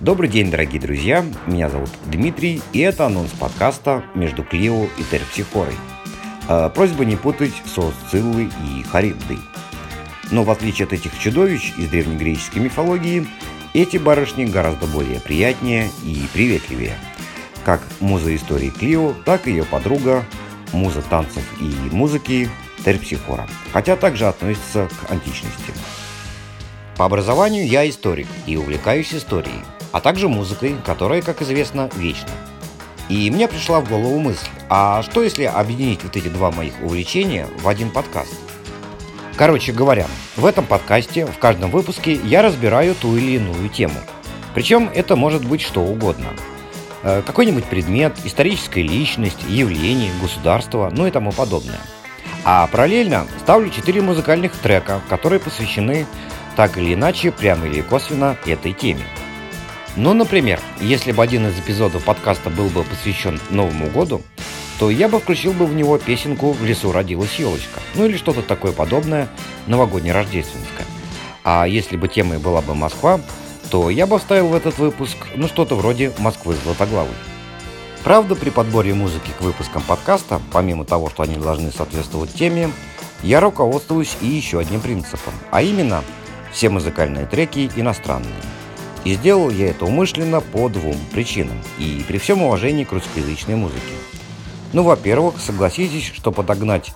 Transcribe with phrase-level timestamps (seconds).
[0.00, 1.22] Добрый день, дорогие друзья.
[1.46, 5.74] Меня зовут Дмитрий, и это анонс подкаста «Между Клио и Терпсихорой».
[6.48, 9.36] Э, просьба не путать со Сциллой и Харибдой.
[10.30, 13.26] Но в отличие от этих чудовищ из древнегреческой мифологии,
[13.74, 16.94] эти барышни гораздо более приятнее и приветливее.
[17.62, 20.24] Как муза истории Клио, так и ее подруга,
[20.72, 22.48] муза танцев и музыки
[22.86, 25.74] Терпсихора, хотя также относится к античности.
[26.96, 29.62] По образованию я историк и увлекаюсь историей,
[29.92, 32.30] а также музыкой, которая, как известно, вечна.
[33.08, 37.48] И мне пришла в голову мысль, а что если объединить вот эти два моих увлечения
[37.60, 38.32] в один подкаст?
[39.36, 43.94] Короче говоря, в этом подкасте, в каждом выпуске я разбираю ту или иную тему.
[44.54, 46.28] Причем это может быть что угодно.
[47.02, 51.80] Э, какой-нибудь предмет, историческая личность, явление, государство, ну и тому подобное.
[52.44, 56.06] А параллельно ставлю четыре музыкальных трека, которые посвящены
[56.56, 59.04] так или иначе, прямо или косвенно, этой теме.
[59.96, 64.22] Ну, например, если бы один из эпизодов подкаста был бы посвящен Новому году,
[64.78, 68.42] то я бы включил бы в него песенку «В лесу родилась елочка», ну или что-то
[68.42, 69.28] такое подобное,
[69.66, 70.86] новогодне-рождественское.
[71.44, 73.20] А если бы темой была бы Москва,
[73.70, 77.14] то я бы вставил в этот выпуск, ну что-то вроде «Москвы Златоглавой».
[78.04, 82.70] Правда, при подборе музыки к выпускам подкаста, помимо того, что они должны соответствовать теме,
[83.22, 86.02] я руководствуюсь и еще одним принципом, а именно–
[86.52, 88.32] все музыкальные треки иностранные.
[89.04, 93.80] И сделал я это умышленно по двум причинам, и при всем уважении к русскоязычной музыке.
[94.72, 96.92] Ну, во-первых, согласитесь, что подогнать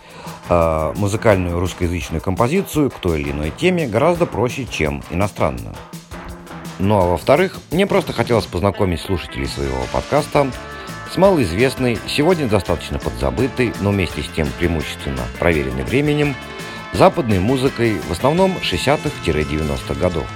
[0.49, 5.75] э, музыкальную русскоязычную композицию к той или иной теме гораздо проще, чем иностранную.
[6.79, 10.51] Ну а во-вторых, мне просто хотелось познакомить слушателей своего подкаста
[11.13, 16.35] с малоизвестной, сегодня достаточно подзабытой, но вместе с тем преимущественно проверенной временем–
[16.95, 20.27] западной музыкой, в основном 60-х-90-х годов.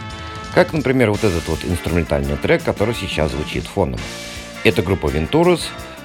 [0.54, 4.00] Как, например, вот этот вот инструментальный трек, который сейчас звучит фоном.
[4.64, 5.60] Это группа Venturus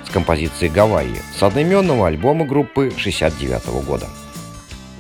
[0.06, 4.08] с композицией «Гавайи» с одноименного альбома группы 69 -го года.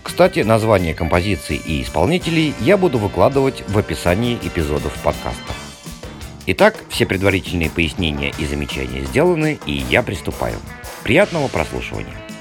[0.01, 5.53] Кстати, название композиций и исполнителей я буду выкладывать в описании эпизодов подкаста.
[6.45, 10.57] Итак, все предварительные пояснения и замечания сделаны, и я приступаю.
[11.03, 12.32] Приятного прослушивания!